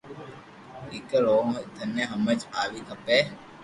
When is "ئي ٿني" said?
1.57-2.03